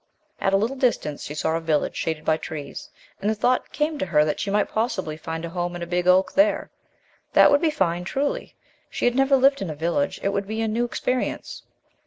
At 0.39 0.51
a 0.51 0.57
little 0.57 0.77
distance, 0.77 1.25
she 1.25 1.35
saw 1.35 1.55
a 1.55 1.59
village, 1.61 1.95
shaded 1.95 2.25
by 2.25 2.37
trees, 2.37 2.89
and 3.21 3.29
the 3.29 3.35
thought 3.35 3.71
came 3.71 3.99
to 3.99 4.05
her 4.07 4.25
that 4.25 4.39
she 4.39 4.49
might 4.49 4.67
possibly 4.67 5.15
find 5.15 5.45
a 5.45 5.49
home 5.49 5.75
in 5.75 5.83
a 5.83 5.85
big 5.85 6.07
oak 6.07 6.33
there. 6.33 6.71
That 7.33 7.51
would 7.51 7.61
be 7.61 7.69
fine, 7.69 8.03
truly. 8.03 8.55
She 8.89 9.05
had 9.05 9.13
never 9.13 9.37
lived 9.37 9.61
in 9.61 9.69
a 9.69 9.75
village, 9.75 10.19
it 10.23 10.29
would 10.29 10.47
be 10.47 10.59
a 10.59 10.67
new 10.67 10.85
experience. 10.85 11.61